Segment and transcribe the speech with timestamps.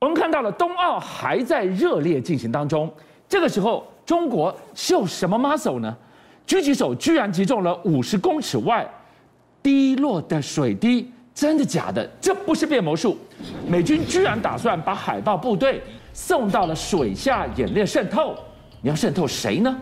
[0.00, 2.90] 我们看到了冬奥还在热烈进行当中，
[3.28, 5.94] 这个时候中国秀什么 muscle 呢？
[6.46, 8.88] 狙击手居然击中了五十公尺外
[9.62, 12.08] 滴落的水滴，真的假的？
[12.18, 13.14] 这不是变魔术，
[13.68, 15.82] 美军居然打算把海豹部队
[16.14, 18.34] 送到了水下演练渗透，
[18.80, 19.78] 你要渗透谁呢？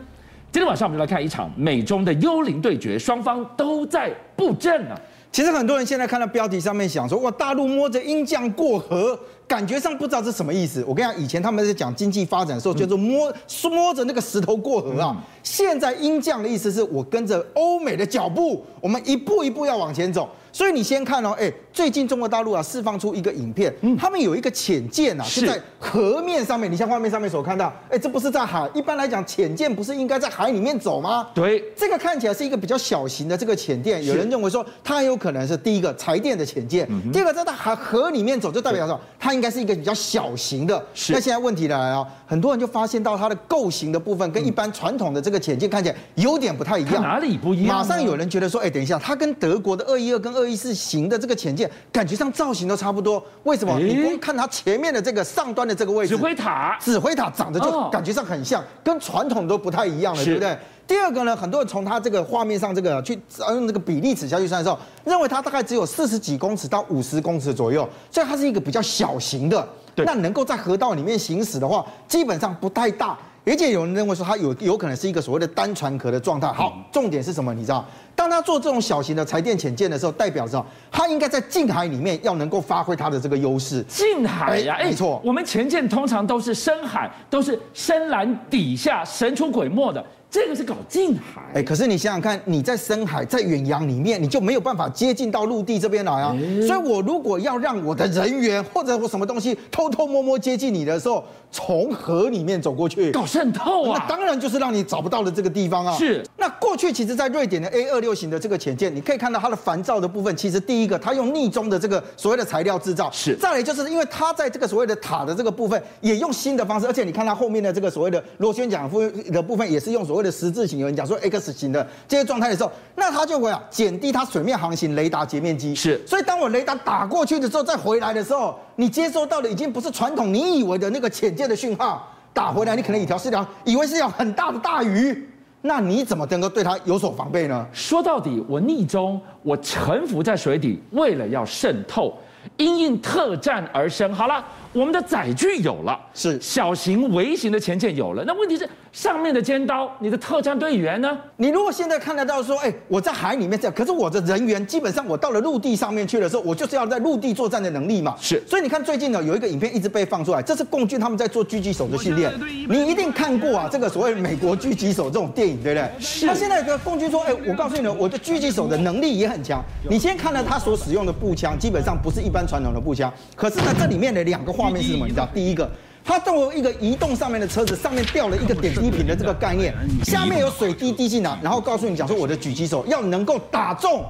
[0.50, 5.00] 今天晚上我们就来看一场美中的幽灵对决，双方都在布阵呢、啊。
[5.30, 10.82] 其实很多人现在看到标题上面想说，哇，大陆摸着鹰酱过河，感觉上不知道是什么意思。
[10.88, 13.32] 我跟你讲，以前他们在讲经济发展的时候，叫做摸
[13.70, 15.16] 摸着那个石头过河啊。
[15.42, 20.28] 现在鹰酱的意思是我跟着欧美的脚步，我们一步一步要往前走。
[20.50, 31.28] 所以你先看哦，哎，最近中国大陆啊释放出一个影片，他们有一个潜舰啊是在河面上面，你像画面上面所看到，哎，这不是在海，一般来讲潜舰不是应该在海里面走吗？
[31.32, 40.84] 对，这个看起来是一个比较小型的这个潜舰，有人认为说它很有可能是第一个柴电的潜舰，第二个在它海河里面走，就代表说它应该是一个比较小型的。
[40.94, 47.76] 是，那现在问题来了，很多人就发现到它的构型的部分跟一般传统的这个潜舰看起来有点不太一样，哪里不一样？
[47.76, 50.48] 马上有人觉得说，哎，等一下，它跟德国的二一二跟二。
[50.48, 53.22] 一四型的这个潜舰，感觉上造型都差不多。
[53.44, 53.78] 为什么？
[53.78, 60.58] 你光看它前面的这个上端的这个位置，指挥塔，指挥塔长得就感觉上很像，跟传统都不太一样了，对不对？
[60.86, 63.18] 第二个呢，很多人从它这个画面上这个去
[63.50, 69.68] 用这个比例尺下去算的时候，认为它大概只有四十几公尺到五十公尺左右，所以它是一个比较小型的。
[69.96, 73.18] 那能够在河道里面行驶的话，基本上不太大。
[73.48, 76.52] 而且有人认为说它有有可能是一个所谓的单船壳的状态。
[76.52, 77.54] 好，重点是什么？
[77.54, 77.84] 你知道？
[78.14, 83.82] 当它做这种小型的柴电潜舰的时候，代表着它应该在近海里面要能够发挥它的这个优势。
[83.84, 90.04] 近海呀，哎，没错，我们潜舰通常都是深海，都是深蓝底下神出鬼没的。
[90.30, 96.36] 这个是搞近海，哎，可是你想想看，你在深海，在远洋里面，你就没有办法接近到陆地这边来啊。
[96.66, 105.96] 所以，我如果要让我的人员或者我什么东西偷偷摸摸接近你的时候，从河里面走过去，搞渗透啊，那当然就是让你找不到的这个地方啊。
[105.96, 106.22] 是。
[106.36, 113.34] 那过去其实，在瑞典的 A 二六型的这个潜舰，你可以看到它的烦躁的部分，其实第一个它用逆中的这个所谓的材料制造，是。
[113.36, 119.00] 再来就是因为它在这个所谓的塔的这个部分，也用新的方式，而且你看它后面的这个所谓的螺旋桨夫
[119.32, 120.78] 的部分，也是用所谓的十字形。
[120.78, 125.74] 有人讲说 X 型的这些状态的时候，那它就会啊减低它水面航行雷达截面积。
[125.74, 135.28] 是，所以当我雷达打过去的时候，再回来的时候，你接收到的已经不是传统你以为的那个浅舰的讯号，打回来你可能一条是条，以为是条很大的大鱼，
[135.62, 137.66] 那你怎么能够对它有所防备呢？
[137.72, 142.14] 说到底，我逆中，我沉浮在水底，为了要渗透，
[142.56, 144.12] 因应特战而生。
[144.12, 144.44] 好了。
[144.74, 148.22] 我们的载具有了，是小型、微型的潜舰有了。
[148.26, 151.18] 那问题是上面的尖刀，你的特战队员呢？
[151.38, 158.14] 你如果现在看得到说，哎，我在海里面这样，可是我的人员基本上我到了陆地上面去的时候，我就是要在陆地作战的能力嘛。
[158.20, 162.30] 是，所以你看最近呢有一个影片一直被放出来，这是共军他们在做狙击手的训练。
[162.68, 165.90] 你一定看过啊，这个所谓美国狙击手这种电影，对不对？
[165.98, 166.26] 是。
[166.26, 169.64] 那现在的共军说，哎，我告诉你呢，我的狙击手的能力也很强。
[169.88, 175.06] 你先看了他所使用的步枪，基本上不是一般传统的步枪，可是呢这里面的两个画面是什么？
[175.06, 175.28] 你知道？
[175.34, 175.70] 第一个，
[176.04, 184.04] 它作为一个移动上面的车子，上面吊了一个点滴瓶的这个概念，下面有水滴滴进来，然后告诉你讲说，我的狙击手要能够打中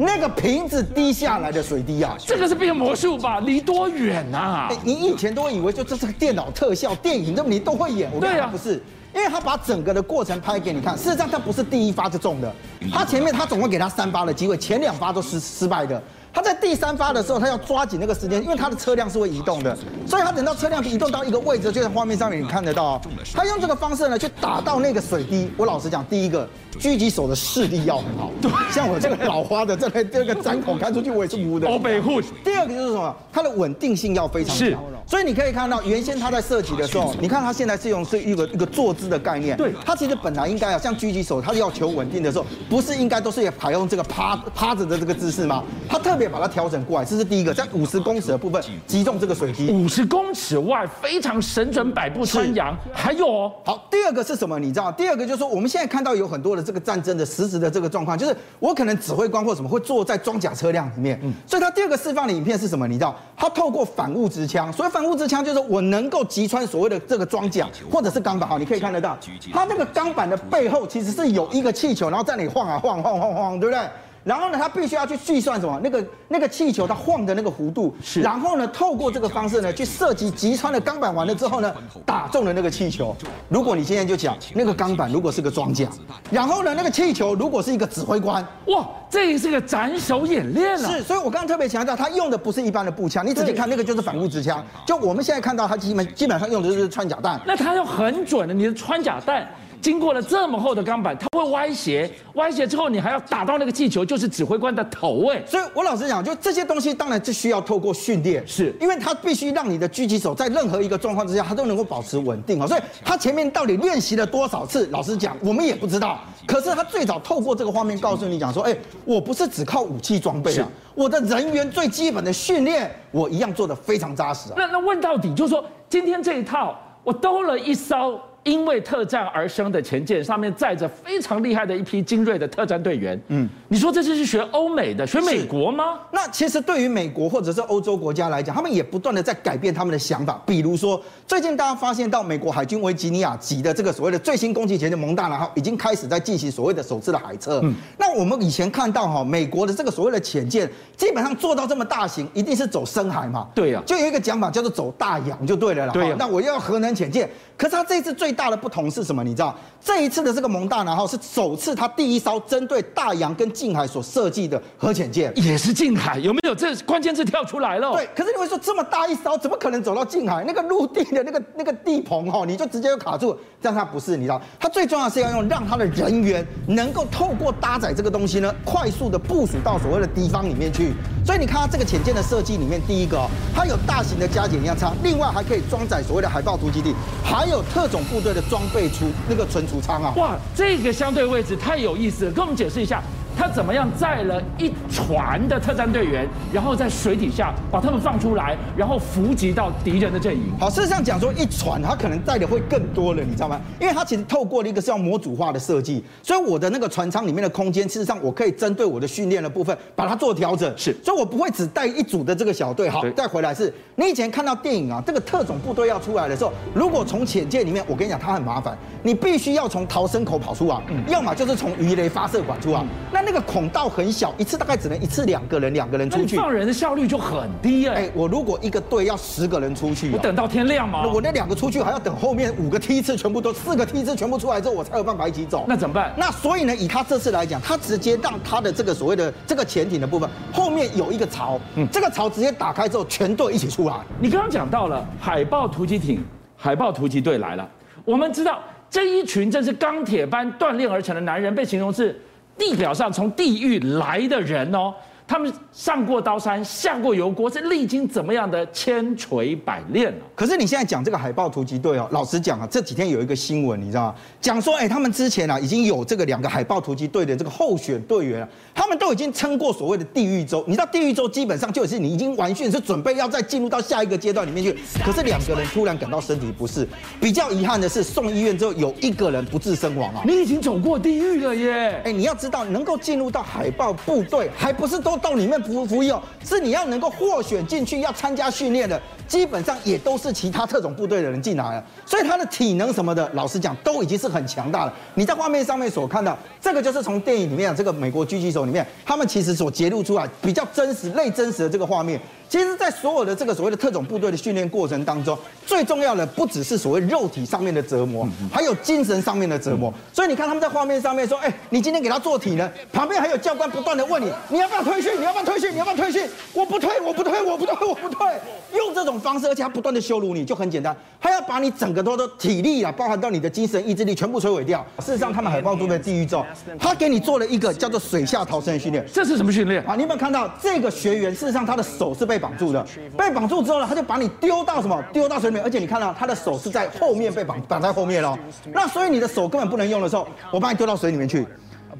[0.00, 3.40] 那个瓶子滴下来的水滴啊，这个是变魔术吧？
[3.40, 4.68] 离多远啊？
[4.84, 8.10] 你以前都会以为就这是个电脑特效、电影，这么你都会演。
[8.12, 8.82] 我跟你讲不是，
[9.14, 10.96] 因为他把整个的过程拍给你看。
[10.96, 12.52] 事实上，他不是第一发就中的，
[12.92, 16.02] 他前面他总共给他三发的机会，前两发都是失败的。
[16.32, 19.76] 他在第三发的时候，他要抓紧那个时间，因为他的车辆是会移动的，
[20.06, 23.00] 所以他等到车辆移动到一个位置，就在画面上面你看得到，
[23.34, 25.50] 他用这个方式呢去打到那个水滴。
[25.56, 26.48] 我老实讲，第一个
[26.78, 31.66] 狙击手的视力要很好，对，像我这个老花的，这个这个针孔看出去我也是糊的。
[31.66, 32.20] 欧北护。
[32.44, 33.16] 第二个就是什么？
[33.32, 34.68] 它的稳定性要非常强。
[35.06, 39.56] 所以你可以看到，原先他在射击的时候，你看他现在是用是一个一个坐姿的概念。
[39.56, 45.64] 对，他其实本来应该啊，像狙击手，他要求稳定的时候，不是应该都是也采用这个趴趴着的这个姿势吗？
[45.88, 49.68] 他特别把它调整过来，这是第一个，在五十公尺的部分击中这个水滴。
[49.72, 52.72] 五十公尺外非常神准，百步穿杨。
[52.92, 54.56] 还有哦，好，第二个是什么？
[54.58, 54.92] 你知道？
[54.92, 61.18] 第二个就是说，我们现在看到有很多的这个战争的实时的这个状况，就是我可能指挥官或什么会坐在装甲车辆里面。
[61.22, 62.86] 嗯，所以他第二个释放的影片是什么？
[62.86, 63.16] 你知道？
[63.36, 65.80] 他透过反物质枪，所以反物质枪就是我。
[65.90, 69.18] 能够击穿所谓的这个装甲或者是钢板，好，你可以看得到，
[69.52, 73.82] 它那个钢板的背后其实是有一个气球，然后在那里晃啊晃晃晃晃，对不对？
[74.30, 75.80] 然后呢，他必须要去计算什么？
[75.82, 78.20] 那个那个气球它晃的那个弧度，是。
[78.20, 81.74] 然后呢，透过这个方式呢，去设计击穿了钢板，完了之后呢，
[82.06, 83.12] 打中了那个气球。
[83.48, 85.88] 如果你现在就讲那个钢板如果是个装甲，
[86.30, 90.88] 然后呢，那个气球如果是一个指挥官，哇，这也是个斩首演练了。
[90.88, 94.64] 是，所以我刚刚特别强调，他用的不是一般的步枪，你仔细看那个就是反物质枪。
[94.86, 97.40] 就我们现在看到，他基本基本上用的就是穿甲弹。
[97.44, 99.44] 那他要很准的，你的穿甲弹。
[99.80, 105.42] 经过了这么厚的钢板，它会歪斜，歪斜之后你还要打到那个气球，就是指挥官的头哎。
[105.46, 112.66] 所以我老实讲，就这些东西当然是需要透过训练，是因为它必须让你的狙击手在任何一个状况之下，他都能够保持稳定哦。
[112.66, 116.20] 所以他前面到底练习了多少次，老实讲我们也不知道。
[116.46, 124.54] 可是他最早透过这个画面告诉你讲说，哎，我不是只靠武器装备啊，我的人员最基本的训练，我一样做得非常扎实啊。
[124.56, 128.20] 那那问到底就是说，今天这一套我兜了一艘。
[128.44, 133.20] 因为特战而生的前舰，上面载着非常厉害的一批精锐的特战队员。
[133.28, 136.00] 嗯，你说这就是学欧美的，学美国吗？
[136.10, 140.42] 那其实对于美国或者是欧洲国家来讲，他们也不断的在改变他们的想法。
[140.44, 147.60] 比如说，最近大家发现到美国海军维吉尼亚级的这个所谓的最新攻击潜艇蒙大拿号已经开始在进行所谓的首次的海测。
[147.62, 153.46] 嗯，那我们以前看到哈，美国的这个所谓的潜舰，基本上做到这么大型，一定是走深海嘛？
[153.54, 155.92] 对呀，就有一个讲法叫做走大洋就对了啦。
[155.92, 157.30] 对呀，那我要核能潜舰。
[157.56, 159.22] 可是他这次最大的不同是什么？
[159.22, 166.54] 你知道，这一次的这个蒙大拿号是首次，他第一艘针对大洋跟近海所设计的核潜舰，也是近海，有没有？
[166.54, 167.92] 这关键字跳出来了。
[167.92, 170.42] 对，可是你会说这么大一艘，怎么可能走到近海？
[170.46, 173.38] 那个陆地的那个那个地棚哦，你就直接就卡住。
[173.60, 180.94] 这样它不是，你知道，它最重要是要用让它的人员能够透过搭载这个东西呢，快速的部署到所谓的敌方里面去。
[181.26, 183.20] 所以你看它这个潜舰的设计里面，第一个，
[183.54, 190.14] 它有大型的加减压舱，另外还可以装载所谓的海豹突击地，还有特种部队的装备储那个存储舱啊！
[190.16, 193.02] 哇，这个相对位置太有意思了，跟我们解释一下。
[193.40, 200.52] 他怎么样载了一船的特战队员，然后在水底下把他们放出来，然后伏击到敌人的阵营？
[200.60, 203.58] 好，事实上讲说一船，他可能载的会更多了，你知道吗？
[203.80, 210.70] 因为他其实透过了一个是要模组化的设计，所以我的那个船舱里面的空间，事实上我可以针对我的训练的部分把它做调整。
[210.76, 212.90] 是，所以我不会只带一组的这个小队。
[212.90, 223.29] 好，再回来是，你以前看到电影啊，这个特种部队要出来的时候，如果从潜舰里面，我跟你讲，它很麻烦，你必须要从逃生口跑出啊，嗯，要么就是从鱼雷发射管出啊，嗯，那。
[223.30, 228.12] 那个孔道很小，一次大概只能一次两个人，两个人出去，放人的效率就很低哎、欸。
[228.12, 231.06] 我如果一个队要十个人出去，我等到天亮吗？
[231.06, 235.64] 我那两个出去还要等后面五个梯次全部都四个梯次全部出来之后，我才有办法一起走。
[235.68, 236.12] 那怎么办？
[236.16, 243.94] 那所以呢，以他这次来讲，他直接让他的这个所谓的这个潜艇的部分后面有一个槽，嗯，这个槽直接打开之后，全队一起出来。
[244.18, 246.20] 你刚刚讲到了海豹突击艇，
[246.56, 247.70] 海豹突击队来了。
[248.04, 248.58] 我们知道
[248.90, 252.20] 这一群正是钢铁般锻炼而成的男人，被形容是。
[252.60, 254.94] 地表上从地狱来的人哦。
[255.30, 260.26] 他们上过刀山，下过油锅，是历经怎么样的千锤百炼啊？
[260.34, 264.14] 可是你现在讲这个海豹突击队哦，老实讲啊，这几天有一个新闻，你知道吗？
[264.40, 270.64] 讲说，哎，他们之前啊已经有这个两个海豹突击队的这个候选队员了，他们都已经撑过所谓的地狱周。
[270.66, 274.76] 你知道地狱周基本上就是你已经完训，是准备要再进入到下一个阶段里面去。
[275.04, 276.84] 可是两个人突然感到身体不适，
[277.20, 280.22] 比较遗憾的是送医院之后有一个人不治身亡啊。
[280.26, 282.02] 你已经走过地狱了耶！
[282.04, 285.19] 哎，你要知道，能够进入到海豹部队，还不是都。
[285.20, 294.92] 到里面服服役哦，是你要能够获选进去，要参加训练的，基本上也都是其他特种部队的人进来了，所以他的体能什么的，老实讲都已经是很强大了。
[295.14, 302.20] 你在画面上面所看到，这个就是从电影里面这个美国狙击手里面，他们其实所揭露出来比较真实、类真实的这个画面。
[302.50, 309.94] 其实，在所有的这个所谓的特种部队的训练过程当中，最重要的不只是所谓肉体上面的折磨，还有精神上面的折磨。
[310.12, 315.16] 所以你看他们在画面上面说：“哎，你今天给他做体能，旁边还有教官不断的问你，你要不要退训？
[315.20, 315.72] 你要不要退训？
[315.72, 316.28] 你要不要退训？
[316.52, 318.26] 我不退，我不退，我不退，我不退。
[318.74, 324.84] 用这种方式，而且他不断的羞辱你，就很简单，他要把你整个都的体力啊，包含到你的精神意志力，全部摧毁掉。
[324.98, 326.44] 事实上，他们海豹部队地狱咒，
[326.80, 329.06] 他给你做了一个叫做水下逃生的训练。
[329.12, 329.94] 这是什么训练啊？
[329.94, 331.32] 你有没有看到这个学员？
[331.32, 332.84] 事实上，他的手是被绑住的，
[333.16, 335.00] 被绑住之后呢，他就把你丢到什么？
[335.12, 338.36] 丢到水里面，而且你看到他的手是在后面被绑绑在后面了。
[338.72, 341.46] 那所以你的手根本不能用的时候，我把你丢到水里面去。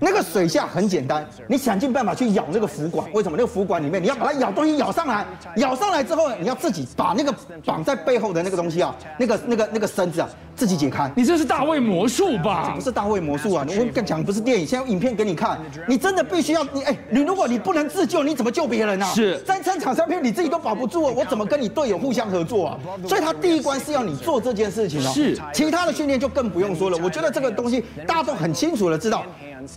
[0.02, 3.06] 那个水下很简单，你想尽办法去咬那个浮管。
[3.12, 3.36] 为什么？
[3.36, 7.34] 那个浮管里面你要把它咬东西咬上来，咬上来之后，你要自己把那个
[7.66, 10.28] 绑在背后的那个东西啊，那个那个那个绳子啊。
[10.60, 11.10] 自己解开。
[11.16, 12.66] 你这是大卫魔术吧？
[12.68, 13.64] 这不是大卫魔术啊！
[13.66, 15.58] 我跟你讲，不是电影，现在有影片给你看。
[15.88, 19.06] 你真的必须要你哎，你如果你不能自救，你怎么救别人啊？
[19.14, 22.78] 是在战场上面你自己都保不住啊，我怎么跟你队友互相合作啊？
[23.08, 25.10] 所以他第一关是要你做这件事情哦。
[25.14, 26.98] 是，其他的训练就更不用说了。
[27.02, 29.24] 我觉得这个东西大家都很清楚的知道。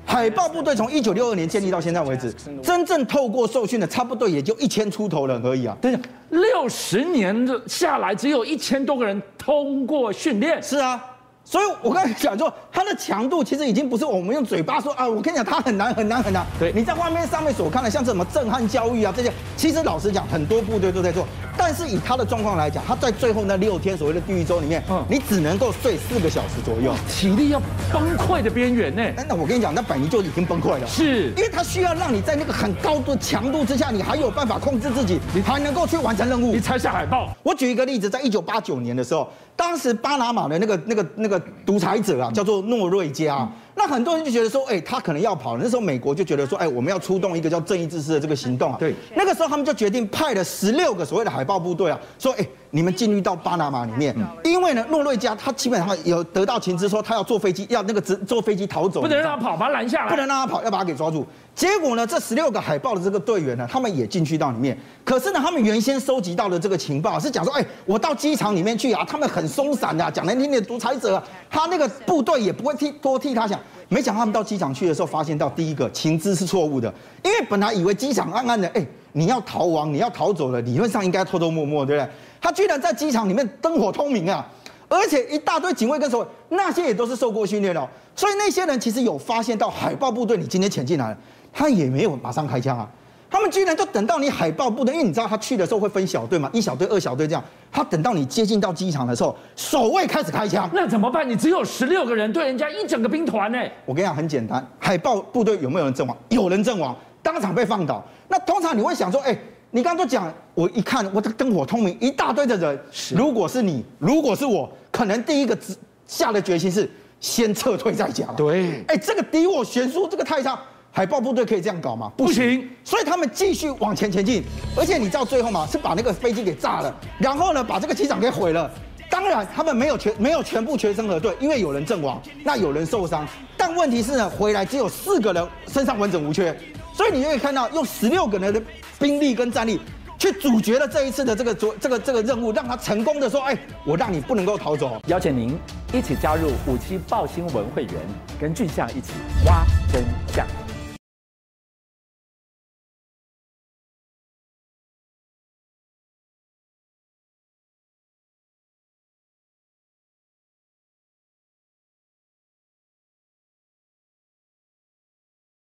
[0.06, 5.78] 海豹部队从一九六二年建立到现在为止，真正透过受训的差不多也就一千出头人而已啊。
[5.82, 10.62] 等一下，六十年的下来，只有一千多个人通过训练。
[10.62, 11.04] 是啊。
[11.46, 15.08] 所以，我刚才讲说，它的强度其实已经不是我们用嘴巴说啊。
[15.08, 16.46] 我跟你讲，它很难很难很难。
[16.58, 21.28] 对，你在画面上面所看的，像什么震撼教育啊这些，其实老实讲，很多部队都在做。
[21.56, 29.04] 但是以他的状况来讲，他在最后那六天所谓的地狱周里面，嗯，你只能够睡四个小时左右，体力要崩溃的边缘呢。
[29.28, 30.88] 那我跟你讲，那百尼就已经崩溃了。
[30.88, 36.54] 是，因为他需要让你在那个很高的强度之下，你还有办法控制自己，你还能够去完成任务。
[36.54, 37.30] 你拆下海报。
[37.44, 39.30] 我举一个例子，在一九八九年的时候。
[39.56, 43.48] 当时巴拿马的那个、那个、那个独裁者啊，叫做诺瑞加。
[43.76, 45.62] 那很多人就觉得说，哎，他可能要跑了。
[45.64, 48.78] 那时候美国就觉得说，哎，我们要出动一个叫正义之师的这个行动啊。
[48.80, 48.94] 对。
[49.16, 61.24] 那个时候他们就决定派了十六个所谓的海豹部队啊，说，哎，你们进入到巴拿马里面，因为呢，诺瑞加他基本上有得到情资说他要坐飞机，要那个坐坐飞机逃走，不能让他跑，把他拦下来，不能让他跑，要把他给抓住。
[61.54, 64.76] 结果呢，这十六个海豹的这个队员呢，他们也进去到里面。
[65.06, 73.60] 可是呢，他们原先收集到的这个情报是讲说，哎，我到机场里面去啊，他们很松散的，讲难听点，独裁者，他那个部队也不会替多替他想。
[73.88, 82.10] 没想到他们到机场去的时候，发现到第一个情资是错误的，因为本来以为机场暗暗的，哎，你要逃亡，你要逃走了，理论上应该偷偷摸摸，对不对？
[82.42, 84.46] 他居然在机场里面灯火通明啊，
[84.90, 91.18] 而且一大堆警卫跟守卫，那些也都是受过训练的，所以那些人其实有发现到海豹部队你今天潜进来了。
[91.54, 92.90] 他也没有马上开枪啊，
[93.30, 97.44] 他们居然就等到你海豹部队，因为你知道他去的时候会分小队嘛，一小队、二小队这样。
[97.72, 101.28] 他等到你接近到机场的时候，守卫开始开枪，那怎么办？
[101.30, 103.58] 你只有十六个人对人家一整个兵团呢？
[103.86, 106.18] 我跟你讲很简单，海豹部队有没有人阵亡？
[106.30, 108.06] 有人阵亡，当场被放倒。
[108.28, 109.36] 那通常你会想说，哎，
[109.72, 112.80] 你刚刚都讲，我一看我的灯火通明，一大堆的人，
[113.16, 115.58] 如果是你，如果是我，可能第一个
[116.06, 116.88] 下的决心是
[117.20, 118.36] 先撤退再讲。
[118.36, 120.60] 对，哎，这个敌我悬殊，这个太差。
[120.96, 122.12] 海豹部队可以这样搞吗？
[122.16, 124.44] 不行，所以他们继续往前前进，
[124.78, 128.70] 而且你知道最后嘛，是把那个飞机给炸了，然后呢，把这个机场给毁了。
[129.10, 133.28] 当然，他们没有全没有全部全身而退，因为有人阵亡，那有人受伤。
[133.58, 136.56] 但问题是呢，回来只有四个人身上完整无缺，
[136.94, 138.62] 所以你就可以看到用十六个人的
[139.00, 139.82] 兵力跟战力
[140.18, 145.02] 去阻绝了这一次的这个这个这个任务，让他成功的说，哎，我让你不能够逃走。
[145.08, 145.58] 邀请您
[145.92, 147.94] 一起加入五七报新闻会员，
[148.40, 149.12] 跟俊相一起
[149.46, 149.83] 挖。